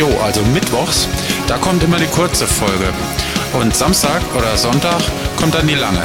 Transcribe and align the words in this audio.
Jo, 0.00 0.08
also 0.24 0.40
mittwochs, 0.54 1.06
da 1.46 1.58
kommt 1.58 1.82
immer 1.82 1.98
die 1.98 2.06
kurze 2.06 2.46
Folge. 2.46 2.88
Und 3.52 3.76
Samstag 3.76 4.22
oder 4.34 4.56
Sonntag 4.56 5.02
kommt 5.38 5.54
dann 5.54 5.66
die 5.66 5.74
lange. 5.74 6.00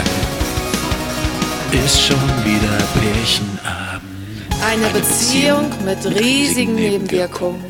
Ist 1.71 2.01
schon 2.01 2.19
wieder 2.43 2.77
Pärchenabend. 2.99 4.03
Eine, 4.69 4.87
Beziehung, 4.89 5.69
mit 5.85 6.05
riesigen 6.13 6.75
Nebenwirkungen. 6.75 7.63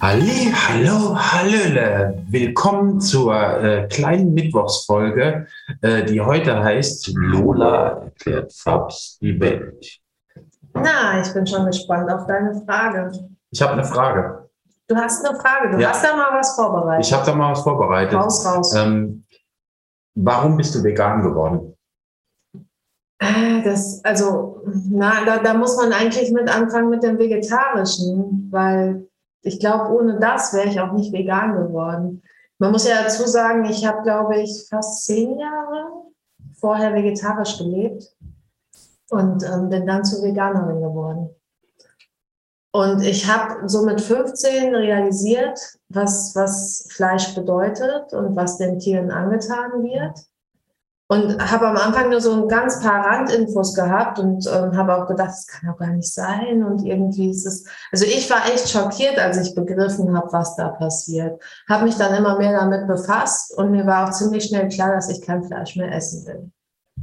Halli, 0.00 0.50
hallo, 0.50 1.14
hallöle. 1.14 2.24
Willkommen 2.26 2.98
zur 3.02 3.34
äh, 3.34 3.86
kleinen 3.88 4.32
Mittwochsfolge, 4.32 5.46
äh, 5.82 6.04
die 6.04 6.22
heute 6.22 6.64
heißt 6.64 7.12
Lola 7.16 8.04
erklärt 8.04 8.50
Fabs 8.50 9.18
die 9.20 9.38
Welt. 9.38 9.98
Na, 10.72 11.20
ich 11.20 11.30
bin 11.34 11.46
schon 11.46 11.66
gespannt 11.66 12.10
auf 12.10 12.26
deine 12.26 12.62
Frage. 12.64 13.12
Ich 13.50 13.60
habe 13.60 13.74
eine 13.74 13.84
Frage. 13.84 14.43
Du 14.88 14.96
hast 14.96 15.24
eine 15.24 15.38
Frage, 15.38 15.70
du 15.70 15.80
Ja. 15.80 15.90
hast 15.90 16.04
da 16.04 16.14
mal 16.16 16.38
was 16.38 16.54
vorbereitet. 16.54 17.06
Ich 17.06 17.12
habe 17.12 17.24
da 17.24 17.34
mal 17.34 17.52
was 17.52 17.62
vorbereitet. 17.62 18.14
raus, 18.18 18.44
raus. 18.46 18.74
Ähm, 18.74 19.24
warum 20.14 20.56
bist 20.56 20.74
du 20.74 20.82
vegan 20.82 21.22
geworden? 21.22 21.76
Äh, 23.18 23.62
Das, 23.62 24.04
also, 24.04 24.62
na, 24.90 25.24
da, 25.24 25.38
da 25.38 25.54
muss 25.54 25.76
man 25.78 25.92
eigentlich 25.92 26.30
mit 26.32 26.54
anfangen 26.54 26.90
mit 26.90 27.02
dem 27.02 27.18
Vegetarischen, 27.18 28.48
weil 28.50 29.08
ich 29.42 29.58
glaube, 29.58 29.90
ohne 29.94 30.18
das 30.20 30.52
wäre 30.52 30.68
ich 30.68 30.78
auch 30.80 30.92
nicht 30.92 31.12
vegan 31.12 31.54
geworden. 31.54 32.22
Man 32.58 32.72
muss 32.72 32.86
ja 32.86 33.02
dazu 33.02 33.26
sagen, 33.26 33.64
ich 33.64 33.86
habe, 33.86 34.02
glaube 34.02 34.36
ich, 34.38 34.66
fast 34.68 35.04
zehn 35.06 35.38
Jahre 35.38 35.86
vorher 36.60 36.92
vegetarisch 36.94 37.56
gelebt 37.58 38.14
und 39.10 39.42
ähm, 39.44 39.70
bin 39.70 39.86
dann 39.86 40.04
zur 40.04 40.22
Veganerin 40.22 40.80
geworden. 40.80 41.30
Und 42.74 43.02
ich 43.02 43.30
habe 43.30 43.68
so 43.68 43.84
mit 43.84 44.00
15 44.00 44.74
realisiert, 44.74 45.60
was, 45.90 46.34
was 46.34 46.88
Fleisch 46.90 47.32
bedeutet 47.36 48.12
und 48.12 48.34
was 48.34 48.58
den 48.58 48.80
Tieren 48.80 49.12
angetan 49.12 49.84
wird. 49.84 50.18
Und 51.06 51.52
habe 51.52 51.68
am 51.68 51.76
Anfang 51.76 52.10
nur 52.10 52.20
so 52.20 52.32
ein 52.32 52.48
ganz 52.48 52.82
paar 52.82 53.06
Randinfos 53.06 53.76
gehabt 53.76 54.18
und 54.18 54.44
ähm, 54.48 54.76
habe 54.76 54.96
auch 54.96 55.06
gedacht, 55.06 55.28
das 55.28 55.46
kann 55.46 55.70
doch 55.70 55.78
gar 55.78 55.92
nicht 55.92 56.12
sein. 56.12 56.64
Und 56.64 56.84
irgendwie 56.84 57.30
ist 57.30 57.46
es, 57.46 57.64
also 57.92 58.06
ich 58.06 58.28
war 58.28 58.44
echt 58.52 58.68
schockiert, 58.68 59.20
als 59.20 59.36
ich 59.36 59.54
begriffen 59.54 60.16
habe, 60.16 60.32
was 60.32 60.56
da 60.56 60.70
passiert. 60.70 61.40
Habe 61.68 61.84
mich 61.84 61.94
dann 61.94 62.12
immer 62.12 62.38
mehr 62.38 62.58
damit 62.58 62.88
befasst 62.88 63.56
und 63.56 63.70
mir 63.70 63.86
war 63.86 64.08
auch 64.08 64.12
ziemlich 64.12 64.46
schnell 64.46 64.68
klar, 64.68 64.96
dass 64.96 65.08
ich 65.08 65.22
kein 65.22 65.44
Fleisch 65.44 65.76
mehr 65.76 65.92
essen 65.92 66.26
will. 66.26 66.50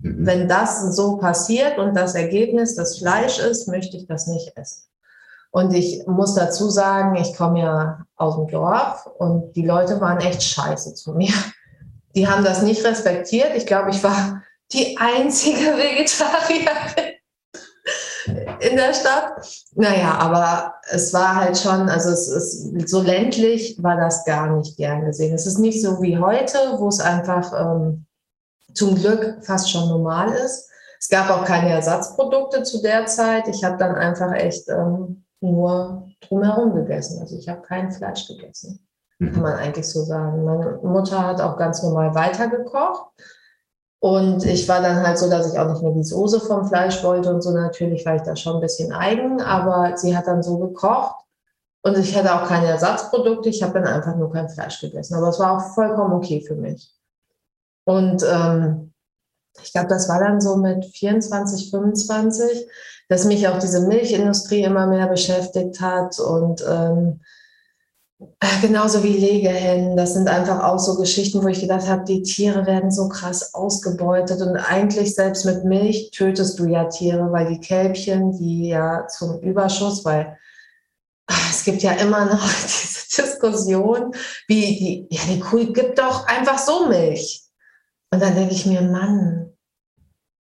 Mhm. 0.01 0.25
Wenn 0.25 0.47
das 0.49 0.81
so 0.97 1.15
passiert 1.15 1.77
und 1.77 1.95
das 1.95 2.13
Ergebnis 2.13 2.75
das 2.75 2.97
Fleisch 2.97 3.39
ist, 3.39 3.69
möchte 3.69 3.95
ich 3.95 4.05
das 4.05 4.27
nicht 4.27 4.51
essen. 4.57 4.90
Und 5.51 5.73
ich 5.73 6.07
muss 6.07 6.33
dazu 6.33 6.69
sagen, 6.69 7.15
ich 7.17 7.35
komme 7.35 7.59
ja 7.59 8.05
aus 8.15 8.35
dem 8.35 8.47
Dorf 8.47 9.05
und 9.17 9.53
die 9.53 9.65
Leute 9.65 9.99
waren 9.99 10.19
echt 10.19 10.41
scheiße 10.41 10.93
zu 10.93 11.13
mir. 11.13 11.33
Die 12.15 12.27
haben 12.27 12.43
das 12.43 12.61
nicht 12.61 12.83
respektiert. 12.85 13.51
Ich 13.55 13.65
glaube, 13.65 13.89
ich 13.89 14.01
war 14.03 14.41
die 14.71 14.97
einzige 14.97 15.59
Vegetarierin 15.77 17.11
in 18.59 18.77
der 18.77 18.93
Stadt. 18.93 19.33
Naja, 19.75 20.17
aber 20.19 20.75
es 20.89 21.13
war 21.13 21.35
halt 21.35 21.57
schon, 21.57 21.89
also 21.89 22.09
es 22.11 22.27
ist 22.27 22.89
so 22.89 23.01
ländlich 23.01 23.77
war 23.81 23.97
das 23.97 24.23
gar 24.25 24.55
nicht 24.55 24.77
gern 24.77 25.05
gesehen. 25.05 25.33
Es 25.33 25.45
ist 25.45 25.57
nicht 25.57 25.81
so 25.81 26.01
wie 26.01 26.17
heute, 26.17 26.57
wo 26.77 26.87
es 26.87 26.99
einfach 26.99 27.51
ähm, 27.53 28.05
zum 28.73 28.95
Glück 28.95 29.37
fast 29.41 29.69
schon 29.69 29.89
normal 29.89 30.31
ist. 30.31 30.69
Es 30.99 31.09
gab 31.09 31.29
auch 31.29 31.43
keine 31.43 31.71
Ersatzprodukte 31.71 32.63
zu 32.63 32.81
der 32.81 33.05
Zeit. 33.07 33.47
Ich 33.47 33.63
habe 33.63 33.77
dann 33.77 33.95
einfach 33.95 34.31
echt 34.33 34.69
ähm, 34.69 35.25
nur 35.41 36.07
drumherum 36.21 36.73
gegessen. 36.75 37.19
Also 37.19 37.37
ich 37.37 37.49
habe 37.49 37.61
kein 37.61 37.91
Fleisch 37.91 38.27
gegessen, 38.27 38.87
kann 39.19 39.33
Mhm. 39.33 39.41
man 39.41 39.53
eigentlich 39.53 39.89
so 39.89 40.03
sagen. 40.03 40.45
Meine 40.45 40.79
Mutter 40.83 41.25
hat 41.25 41.41
auch 41.41 41.57
ganz 41.57 41.83
normal 41.83 42.15
weitergekocht. 42.15 43.11
Und 43.99 44.43
ich 44.45 44.67
war 44.67 44.81
dann 44.81 45.05
halt 45.05 45.19
so, 45.19 45.29
dass 45.29 45.51
ich 45.51 45.59
auch 45.59 45.69
nicht 45.69 45.83
mehr 45.83 45.91
die 45.91 46.03
Soße 46.03 46.39
vom 46.39 46.65
Fleisch 46.65 47.03
wollte 47.03 47.31
und 47.31 47.41
so. 47.41 47.51
Natürlich 47.51 48.03
war 48.05 48.15
ich 48.15 48.23
da 48.23 48.35
schon 48.35 48.55
ein 48.55 48.61
bisschen 48.61 48.91
eigen, 48.91 49.41
aber 49.41 49.95
sie 49.95 50.17
hat 50.17 50.25
dann 50.25 50.41
so 50.41 50.57
gekocht. 50.57 51.17
Und 51.83 51.97
ich 51.97 52.15
hatte 52.17 52.33
auch 52.33 52.47
keine 52.47 52.67
Ersatzprodukte. 52.67 53.49
Ich 53.49 53.61
habe 53.61 53.73
dann 53.73 53.85
einfach 53.85 54.15
nur 54.15 54.31
kein 54.31 54.49
Fleisch 54.49 54.79
gegessen. 54.81 55.15
Aber 55.15 55.29
es 55.29 55.39
war 55.39 55.57
auch 55.57 55.73
vollkommen 55.73 56.13
okay 56.13 56.43
für 56.47 56.55
mich. 56.55 56.91
Und 57.85 58.23
ähm, 58.27 58.90
ich 59.63 59.73
glaube, 59.73 59.87
das 59.87 60.07
war 60.09 60.19
dann 60.19 60.41
so 60.41 60.57
mit 60.57 60.85
24, 60.85 61.71
25, 61.71 62.67
dass 63.09 63.25
mich 63.25 63.47
auch 63.47 63.59
diese 63.59 63.87
Milchindustrie 63.87 64.63
immer 64.63 64.87
mehr 64.87 65.07
beschäftigt 65.07 65.81
hat 65.81 66.19
und 66.19 66.63
ähm, 66.67 67.19
äh, 68.39 68.61
genauso 68.61 69.03
wie 69.03 69.17
Legehennen. 69.17 69.97
Das 69.97 70.13
sind 70.13 70.27
einfach 70.27 70.63
auch 70.63 70.79
so 70.79 70.95
Geschichten, 70.95 71.43
wo 71.43 71.47
ich 71.47 71.61
gedacht 71.61 71.87
habe, 71.87 72.03
die 72.05 72.21
Tiere 72.21 72.65
werden 72.65 72.91
so 72.91 73.09
krass 73.09 73.53
ausgebeutet 73.53 74.41
und 74.41 74.55
eigentlich 74.57 75.15
selbst 75.15 75.45
mit 75.45 75.65
Milch 75.65 76.11
tötest 76.11 76.59
du 76.59 76.65
ja 76.65 76.85
Tiere, 76.85 77.31
weil 77.31 77.47
die 77.47 77.59
Kälbchen, 77.59 78.31
die 78.37 78.69
ja 78.69 79.07
zum 79.07 79.39
Überschuss, 79.39 80.05
weil 80.05 80.37
ah, 81.27 81.49
es 81.49 81.63
gibt 81.63 81.81
ja 81.81 81.93
immer 81.93 82.25
noch 82.25 82.47
diese 82.63 83.23
Diskussion, 83.23 84.13
wie 84.47 84.61
die, 84.61 85.07
ja, 85.09 85.21
die 85.27 85.39
Kuh 85.39 85.73
gibt 85.73 85.97
doch 85.99 86.27
einfach 86.27 86.59
so 86.59 86.87
Milch. 86.87 87.43
Und 88.13 88.21
dann 88.21 88.35
denke 88.35 88.53
ich 88.53 88.65
mir, 88.65 88.81
Mann, 88.81 89.53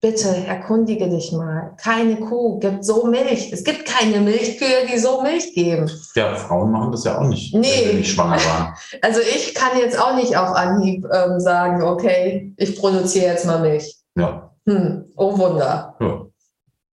bitte 0.02 0.30
erkundige 0.48 1.10
dich 1.10 1.32
mal. 1.32 1.76
Keine 1.78 2.16
Kuh 2.20 2.58
gibt 2.60 2.84
so 2.86 3.06
Milch. 3.06 3.52
Es 3.52 3.64
gibt 3.64 3.86
keine 3.86 4.22
Milchkühe, 4.22 4.88
die 4.92 4.98
so 4.98 5.22
Milch 5.22 5.54
geben. 5.54 5.90
Ja, 6.16 6.36
Frauen 6.36 6.72
machen 6.72 6.92
das 6.92 7.04
ja 7.04 7.20
auch 7.20 7.28
nicht, 7.28 7.54
Nee. 7.54 7.68
wenn 7.84 7.90
sie 7.92 7.98
nicht 7.98 8.14
schwanger 8.14 8.38
waren. 8.38 8.74
Also 9.02 9.20
ich 9.22 9.54
kann 9.54 9.78
jetzt 9.78 10.00
auch 10.00 10.16
nicht 10.16 10.36
auf 10.38 10.50
Anhieb 10.56 11.06
ähm, 11.14 11.40
sagen, 11.40 11.84
okay, 11.84 12.54
ich 12.58 12.78
produziere 12.80 13.28
jetzt 13.28 13.46
mal 13.46 13.60
Milch. 13.60 13.98
Ja, 14.16 14.52
Hm, 14.68 15.06
oh 15.16 15.38
Wunder. 15.38 15.96
ja. 16.00 16.26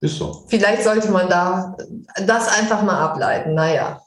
Ist 0.01 0.17
so. 0.17 0.43
Vielleicht 0.49 0.83
sollte 0.83 1.09
man 1.11 1.29
da 1.29 1.77
das 2.25 2.47
einfach 2.59 2.83
mal 2.83 2.99
ableiten. 2.99 3.53
Naja, 3.53 4.01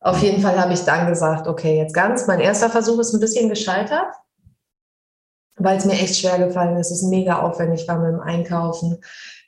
auf 0.00 0.22
jeden 0.22 0.40
Fall 0.40 0.58
habe 0.58 0.72
ich 0.72 0.82
dann 0.84 1.06
gesagt, 1.06 1.46
okay, 1.46 1.76
jetzt 1.78 1.92
ganz. 1.94 2.26
Mein 2.26 2.40
erster 2.40 2.70
Versuch 2.70 2.98
ist 3.00 3.12
ein 3.12 3.20
bisschen 3.20 3.50
gescheitert, 3.50 4.06
weil 5.56 5.76
es 5.76 5.84
mir 5.84 5.92
echt 5.92 6.16
schwer 6.16 6.38
gefallen 6.38 6.76
ist. 6.78 6.90
Es 6.90 7.02
ist 7.02 7.08
mega 7.08 7.40
aufwendig 7.40 7.86
war 7.86 7.98
mit 7.98 8.12
dem 8.12 8.20
Einkaufen. 8.20 8.98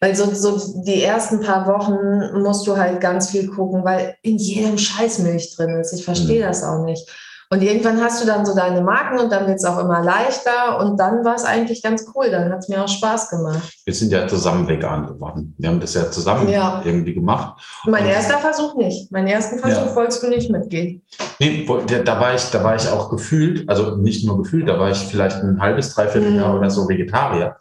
Weil 0.01 0.15
so, 0.15 0.33
so 0.35 0.83
die 0.83 1.03
ersten 1.03 1.41
paar 1.41 1.67
Wochen 1.67 2.41
musst 2.43 2.67
du 2.67 2.77
halt 2.77 3.01
ganz 3.01 3.31
viel 3.31 3.49
gucken, 3.49 3.85
weil 3.85 4.17
in 4.23 4.37
jedem 4.37 4.77
Scheiß 4.77 5.21
Milch 5.21 5.57
drin 5.57 5.71
ist. 5.81 5.93
Ich 5.93 6.05
verstehe 6.05 6.43
Mhm. 6.45 6.49
das 6.49 6.63
auch 6.63 6.85
nicht. 6.85 7.09
Und 7.51 7.63
irgendwann 7.63 8.01
hast 8.01 8.23
du 8.23 8.27
dann 8.27 8.45
so 8.45 8.55
deine 8.55 8.81
Marken 8.81 9.19
und 9.19 9.31
dann 9.31 9.47
wird 9.47 9.57
es 9.59 9.65
auch 9.65 9.79
immer 9.79 10.03
leichter. 10.03 10.81
Und 10.81 10.99
dann 10.99 11.25
war 11.25 11.35
es 11.37 11.45
eigentlich 11.45 11.83
ganz 11.83 12.05
cool. 12.15 12.31
Dann 12.31 12.51
hat 12.53 12.61
es 12.61 12.69
mir 12.69 12.83
auch 12.83 12.89
Spaß 12.89 13.31
gemacht. 13.31 13.73
Wir 13.85 13.95
sind 13.95 14.11
ja 14.13 14.27
zusammen 14.27 14.67
vegan 14.67 15.07
geworden. 15.07 15.55
Wir 15.59 15.69
haben 15.69 15.81
das 15.81 15.95
ja 15.95 16.11
zusammen 16.11 16.49
Ja. 16.49 16.83
irgendwie 16.85 17.15
gemacht. 17.15 17.61
Mein 17.87 18.05
Und- 18.05 18.11
erster 18.11 18.39
Versuch 18.39 18.75
nicht. 18.77 19.13
Meinen 19.13 19.29
ersten 19.29 19.59
Versuch 19.59 19.87
Ja. 19.87 19.95
wolltest 19.97 20.23
du 20.23 20.29
nicht 20.29 20.51
mitgehen. 20.51 21.03
Nee, 21.39 21.67
da 22.05 22.21
war 22.21 22.35
ich, 22.35 22.51
da 22.51 22.63
war 22.65 22.77
ich 22.77 22.89
auch 22.89 23.11
gefühlt, 23.11 23.69
also 23.69 23.97
nicht 23.97 24.25
nur 24.27 24.39
gefühlt, 24.43 24.69
da 24.69 24.79
war 24.79 24.91
ich 24.91 24.99
vielleicht 24.99 25.37
ein 25.37 25.61
halbes, 25.61 25.95
dreiviertel 25.95 26.31
Mhm. 26.31 26.37
Jahr 26.37 26.59
oder 26.59 26.71
so 26.71 26.89
Vegetarier. 26.89 27.57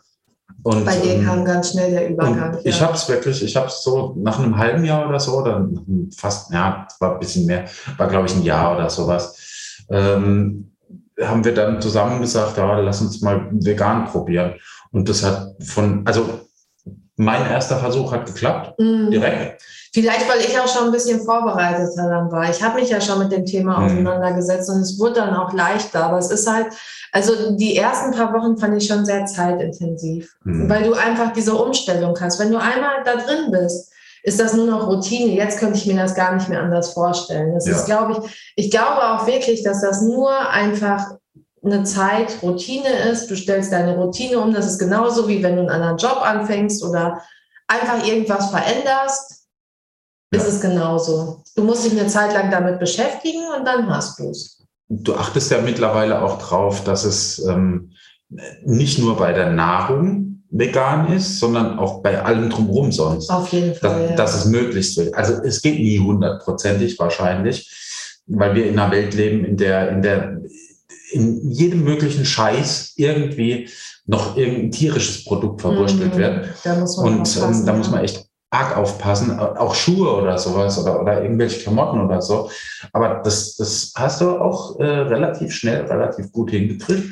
Und, 0.66 0.86
Bei 0.86 0.96
dir 0.96 1.16
ähm, 1.16 1.26
kam 1.26 1.44
ganz 1.44 1.72
schnell 1.72 1.92
der 1.92 2.10
Übergang. 2.10 2.54
und 2.56 2.66
ich 2.66 2.82
habe 2.82 2.94
es 2.94 3.10
wirklich, 3.10 3.44
ich 3.44 3.56
habe 3.58 3.68
es 3.68 3.84
so 3.84 4.14
nach 4.18 4.40
einem 4.40 4.58
halben 4.58 4.86
Jahr 4.86 5.10
oder 5.10 5.20
so, 5.20 5.44
einem 5.44 6.10
fast, 6.16 6.54
ja, 6.54 6.88
es 6.90 7.02
war 7.02 7.14
ein 7.16 7.20
bisschen 7.20 7.46
mehr, 7.46 7.66
war 7.98 8.08
glaube 8.08 8.28
ich 8.28 8.36
ein 8.36 8.44
Jahr 8.44 8.76
oder 8.76 8.90
sowas, 8.90 9.36
ähm, 9.90 10.72
haben 11.22 11.46
wir 11.46 11.54
dann 11.54 11.82
zusammen 11.82 12.22
gesagt, 12.22 12.58
ja, 12.58 12.80
lass 12.80 13.02
uns 13.02 13.22
mal 13.22 13.48
vegan 13.52 14.06
probieren. 14.06 14.56
Und 14.92 15.08
das 15.10 15.24
hat 15.24 15.54
von, 15.64 16.02
also 16.06 16.26
mein 17.16 17.46
erster 17.46 17.78
Versuch 17.78 18.12
hat 18.12 18.26
geklappt, 18.26 18.80
Mhm. 18.80 19.12
direkt. 19.12 19.62
Vielleicht, 19.94 20.28
weil 20.28 20.40
ich 20.40 20.58
auch 20.60 20.68
schon 20.68 20.86
ein 20.86 20.92
bisschen 20.92 21.22
vorbereiteter 21.22 22.10
dann 22.10 22.32
war. 22.32 22.50
Ich 22.50 22.64
habe 22.64 22.80
mich 22.82 22.90
ja 22.90 23.00
schon 23.00 23.20
mit 23.20 23.32
dem 23.32 23.46
Thema 23.46 23.78
Mhm. 23.78 23.86
auseinandergesetzt 23.86 24.68
und 24.72 24.82
es 24.82 25.00
wurde 25.00 25.16
dann 25.22 25.36
auch 25.36 25.54
leichter. 25.54 26.06
Aber 26.06 26.18
es 26.18 26.32
ist 26.32 26.52
halt, 26.52 26.68
also 27.12 27.56
die 27.56 27.78
ersten 27.78 28.12
paar 28.12 28.34
Wochen 28.34 28.58
fand 28.58 28.76
ich 28.76 28.88
schon 28.88 29.06
sehr 29.06 29.28
zeitintensiv, 29.28 30.34
Mhm. 30.46 30.68
weil 30.68 30.82
du 30.84 30.94
einfach 30.94 31.32
diese 31.34 31.54
Umstellung 31.54 32.18
hast. 32.20 32.40
Wenn 32.40 32.50
du 32.52 32.58
einmal 32.58 33.04
da 33.06 33.14
drin 33.18 33.52
bist, 33.52 33.92
ist 34.24 34.40
das 34.40 34.54
nur 34.54 34.66
noch 34.66 34.88
Routine. 34.88 35.34
Jetzt 35.34 35.60
könnte 35.60 35.78
ich 35.78 35.86
mir 35.86 35.98
das 35.98 36.16
gar 36.16 36.34
nicht 36.36 36.50
mehr 36.50 36.62
anders 36.62 36.94
vorstellen. 36.94 37.54
Das 37.54 37.68
Ja. 37.68 37.76
ist, 37.76 37.86
glaube 37.86 38.14
ich, 38.14 38.54
ich 38.56 38.72
glaube 38.72 39.02
auch 39.04 39.28
wirklich, 39.28 39.64
dass 39.64 39.82
das 39.82 40.02
nur 40.02 40.32
einfach 40.50 41.06
eine 41.64 41.84
Zeit 41.84 42.38
Routine 42.42 42.90
ist. 43.12 43.30
Du 43.30 43.36
stellst 43.36 43.72
deine 43.72 43.96
Routine 43.96 44.40
um. 44.40 44.54
Das 44.54 44.66
ist 44.66 44.80
genauso 44.80 45.28
wie 45.28 45.44
wenn 45.44 45.56
du 45.56 45.62
einen 45.62 45.70
anderen 45.70 45.98
Job 45.98 46.20
anfängst 46.22 46.84
oder 46.84 47.22
einfach 47.68 48.06
irgendwas 48.06 48.50
veränderst. 48.50 49.46
Ist 50.32 50.44
Ja. 50.44 50.50
es 50.50 50.62
genauso. 50.62 51.44
Du 51.56 51.64
musst 51.64 51.86
dich 51.86 51.92
eine 51.98 52.08
Zeit 52.08 52.34
lang 52.34 52.50
damit 52.50 52.80
beschäftigen 52.80 53.44
und 53.58 53.66
dann 53.66 53.90
hast 53.94 54.20
du 54.20 54.30
es. 54.30 54.66
Du 54.90 55.16
achtest 55.16 55.52
ja 55.52 55.62
mittlerweile 55.62 56.22
auch 56.22 56.40
drauf, 56.40 56.84
dass 56.84 57.04
es 57.04 57.40
ähm, 57.46 57.92
nicht 58.66 59.00
nur 59.00 59.16
bei 59.18 59.32
der 59.34 59.52
Nahrung 59.52 60.33
vegan 60.56 61.12
ist, 61.12 61.40
sondern 61.40 61.80
auch 61.80 62.02
bei 62.02 62.22
allem 62.24 62.50
drumherum 62.50 62.92
sonst. 62.92 63.30
Auf 63.30 63.50
jeden 63.52 63.74
Fall. 63.76 64.00
dass, 64.02 64.10
ja. 64.10 64.16
dass 64.16 64.36
es 64.36 64.46
möglichst 64.46 64.96
wird. 64.98 65.14
Also 65.16 65.34
es 65.44 65.62
geht 65.62 65.80
nie 65.80 66.00
hundertprozentig 66.00 66.98
wahrscheinlich. 67.00 67.70
weil 68.26 68.56
wir 68.56 68.68
in 68.68 68.80
einer 68.80 68.90
Welt 68.92 69.14
leben, 69.16 69.44
in 69.44 69.58
der, 69.58 69.90
in 69.90 70.02
der 70.02 70.38
in 71.12 71.52
jedem 71.52 71.84
möglichen 71.84 72.24
Scheiß 72.26 72.94
irgendwie 72.96 73.68
noch 74.06 74.38
irgendein 74.38 74.72
tierisches 74.72 75.26
Produkt 75.26 75.60
verwurstelt 75.62 76.16
Mhm. 76.16 76.20
wird. 76.20 76.46
Da 76.64 76.76
muss 76.76 76.98
man 76.98 77.20
Und 77.20 77.38
ähm, 77.38 77.66
da 77.66 77.74
muss 77.74 77.92
man 77.92 78.04
echt 78.04 78.26
arg 78.50 78.78
aufpassen, 78.78 79.38
auch 79.40 79.76
Schuhe 79.76 80.10
oder 80.22 80.38
sowas 80.38 80.78
oder, 80.78 81.02
oder 81.02 81.22
irgendwelche 81.24 81.60
Klamotten 81.62 82.00
oder 82.00 82.22
so. 82.22 82.50
Aber 82.94 83.22
das, 83.24 83.56
das 83.56 83.92
hast 83.96 84.22
du 84.22 84.30
auch 84.40 84.80
äh, 84.80 84.84
relativ 84.86 85.54
schnell, 85.54 85.82
relativ 85.86 86.32
gut 86.32 86.52
hingekriegt. 86.52 87.10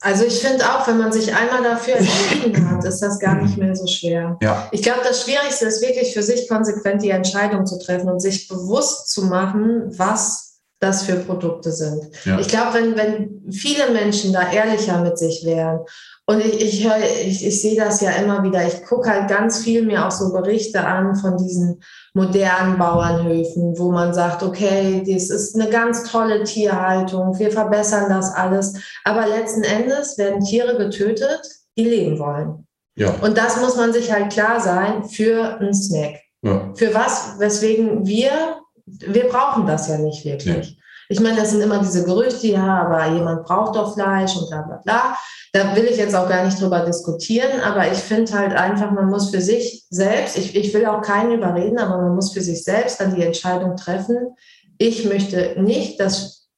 Also 0.00 0.24
ich 0.24 0.40
finde 0.40 0.64
auch, 0.64 0.86
wenn 0.86 0.98
man 0.98 1.12
sich 1.12 1.34
einmal 1.34 1.62
dafür 1.62 1.96
entschieden 1.96 2.70
hat, 2.70 2.84
ist 2.84 3.00
das 3.00 3.18
gar 3.18 3.34
nicht 3.34 3.56
mehr 3.56 3.74
so 3.74 3.86
schwer. 3.86 4.36
Ja, 4.40 4.68
Ich 4.70 4.82
glaube, 4.82 5.00
das 5.02 5.22
Schwierigste 5.22 5.66
ist 5.66 5.82
wirklich 5.82 6.12
für 6.12 6.22
sich 6.22 6.48
konsequent 6.48 7.02
die 7.02 7.10
Entscheidung 7.10 7.66
zu 7.66 7.78
treffen 7.78 8.08
und 8.08 8.20
sich 8.20 8.48
bewusst 8.48 9.10
zu 9.10 9.24
machen, 9.24 9.92
was 9.98 10.60
das 10.80 11.02
für 11.02 11.16
Produkte 11.16 11.72
sind. 11.72 12.08
ja. 12.24 12.38
Ich 12.38 12.48
glaube, 12.48 12.74
wenn, 12.74 12.96
wenn 12.96 13.52
viele 13.52 13.90
Menschen 13.90 14.32
da 14.32 14.52
ehrlicher 14.52 15.00
mit 15.02 15.18
sich 15.18 15.44
wären, 15.44 15.80
und 16.28 16.44
ich, 16.44 16.60
ich, 16.60 16.86
höre, 16.86 16.98
ich, 17.24 17.46
ich 17.46 17.62
sehe 17.62 17.74
das 17.74 18.02
ja 18.02 18.10
immer 18.10 18.42
wieder, 18.42 18.66
ich 18.66 18.84
gucke 18.84 19.08
halt 19.10 19.30
ganz 19.30 19.60
viel 19.64 19.86
mir 19.86 20.06
auch 20.06 20.10
so 20.10 20.30
Berichte 20.30 20.84
an 20.84 21.16
von 21.16 21.38
diesen 21.38 21.82
modernen 22.12 22.76
Bauernhöfen, 22.76 23.78
wo 23.78 23.90
man 23.90 24.12
sagt, 24.12 24.42
okay, 24.42 25.02
das 25.06 25.30
ist 25.30 25.54
eine 25.54 25.70
ganz 25.70 26.02
tolle 26.04 26.44
Tierhaltung, 26.44 27.38
wir 27.38 27.50
verbessern 27.50 28.10
das 28.10 28.34
alles, 28.34 28.74
aber 29.04 29.26
letzten 29.26 29.62
Endes 29.62 30.18
werden 30.18 30.44
Tiere 30.44 30.76
getötet, 30.76 31.40
die 31.78 31.84
leben 31.84 32.18
wollen. 32.18 32.66
ja, 32.94 33.08
Und 33.22 33.38
das 33.38 33.58
muss 33.62 33.76
man 33.76 33.94
sich 33.94 34.12
halt 34.12 34.30
klar 34.30 34.60
sein 34.60 35.04
für 35.04 35.58
einen 35.58 35.72
Snack. 35.72 36.20
ja. 36.42 36.74
Für 36.74 36.92
was, 36.92 37.38
weswegen 37.38 38.06
wir, 38.06 38.58
wir 38.84 39.28
brauchen 39.28 39.66
das 39.66 39.88
ja 39.88 39.96
nicht 39.96 40.26
wirklich. 40.26 40.78
Ich 41.08 41.20
meine, 41.20 41.36
das 41.36 41.50
sind 41.50 41.62
immer 41.62 41.78
diese 41.78 42.04
Gerüchte, 42.04 42.48
ja, 42.48 42.82
aber 42.82 43.06
jemand 43.14 43.44
braucht 43.44 43.76
doch 43.76 43.94
Fleisch 43.94 44.36
und 44.36 44.48
bla 44.50 44.62
bla 44.62 44.76
bla. 44.84 45.18
Da 45.52 45.74
will 45.74 45.84
ich 45.84 45.96
jetzt 45.96 46.14
auch 46.14 46.28
gar 46.28 46.44
nicht 46.44 46.60
drüber 46.60 46.80
diskutieren, 46.80 47.60
aber 47.62 47.90
ich 47.90 47.98
finde 47.98 48.32
halt 48.32 48.52
einfach, 48.52 48.90
man 48.90 49.08
muss 49.08 49.30
für 49.30 49.40
sich 49.40 49.86
selbst, 49.88 50.36
ich, 50.36 50.54
ich 50.54 50.74
will 50.74 50.84
auch 50.84 51.00
keinen 51.00 51.32
überreden, 51.32 51.78
aber 51.78 52.02
man 52.02 52.14
muss 52.14 52.32
für 52.32 52.42
sich 52.42 52.62
selbst 52.62 53.00
dann 53.00 53.14
die 53.14 53.22
Entscheidung 53.22 53.76
treffen, 53.76 54.34
ich 54.76 55.06
möchte 55.06 55.60
nicht, 55.60 55.98
dass 55.98 56.48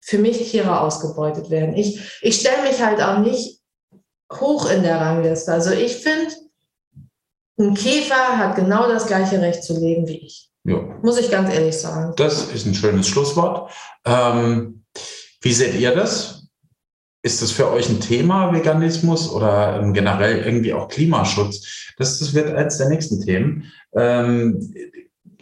für 0.00 0.18
mich 0.18 0.50
Tiere 0.50 0.80
ausgebeutet 0.80 1.48
werden. 1.48 1.76
Ich, 1.76 2.18
ich 2.20 2.40
stelle 2.40 2.62
mich 2.62 2.82
halt 2.84 3.00
auch 3.00 3.18
nicht 3.18 3.60
hoch 4.32 4.68
in 4.68 4.82
der 4.82 5.00
Rangliste. 5.00 5.52
Also 5.52 5.70
ich 5.70 5.96
finde, 5.96 6.34
ein 7.58 7.74
Käfer 7.74 8.38
hat 8.38 8.56
genau 8.56 8.88
das 8.88 9.06
gleiche 9.06 9.40
Recht 9.40 9.62
zu 9.62 9.78
leben 9.78 10.08
wie 10.08 10.18
ich. 10.18 10.51
Ja. 10.64 10.78
Muss 11.02 11.18
ich 11.18 11.30
ganz 11.30 11.52
ehrlich 11.52 11.76
sagen. 11.76 12.12
Das 12.16 12.52
ist 12.52 12.66
ein 12.66 12.74
schönes 12.74 13.08
Schlusswort. 13.08 13.70
Ähm, 14.04 14.84
wie 15.40 15.52
seht 15.52 15.74
ihr 15.74 15.94
das? 15.94 16.48
Ist 17.24 17.40
das 17.40 17.52
für 17.52 17.70
euch 17.70 17.88
ein 17.88 18.00
Thema, 18.00 18.52
Veganismus 18.52 19.30
oder 19.30 19.80
ähm, 19.80 19.92
generell 19.92 20.38
irgendwie 20.44 20.72
auch 20.74 20.88
Klimaschutz? 20.88 21.94
Das, 21.96 22.18
das 22.18 22.34
wird 22.34 22.52
eines 22.54 22.78
der 22.78 22.88
nächsten 22.88 23.20
Themen. 23.20 23.72
Ähm, 23.94 24.72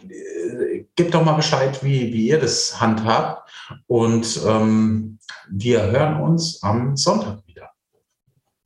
äh, 0.07 0.85
gebt 0.95 1.13
doch 1.13 1.23
mal 1.23 1.33
Bescheid, 1.33 1.83
wie, 1.83 2.13
wie 2.13 2.27
ihr 2.27 2.39
das 2.39 2.79
handhabt. 2.79 3.49
Und 3.87 4.41
ähm, 4.45 5.17
wir 5.49 5.83
hören 5.91 6.21
uns 6.21 6.61
am 6.61 6.95
Sonntag 6.95 7.39
wieder. 7.47 7.71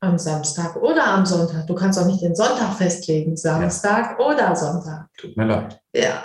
Am 0.00 0.18
Samstag 0.18 0.76
oder 0.76 1.06
am 1.06 1.24
Sonntag. 1.24 1.66
Du 1.66 1.74
kannst 1.74 1.98
auch 1.98 2.06
nicht 2.06 2.20
den 2.20 2.36
Sonntag 2.36 2.74
festlegen. 2.74 3.36
Samstag 3.36 4.18
oder 4.20 4.54
Sonntag. 4.54 5.08
Tut 5.16 5.36
mir 5.36 5.46
leid. 5.46 5.80
Ja. 5.94 6.22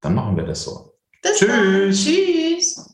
Dann 0.00 0.14
machen 0.14 0.36
wir 0.36 0.44
das 0.44 0.62
so. 0.62 0.94
Bis 1.22 1.38
Tschüss. 1.38 2.04
Dann. 2.04 2.04
Tschüss. 2.04 2.90